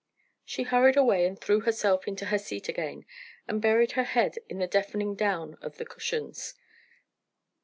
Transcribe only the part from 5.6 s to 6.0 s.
of the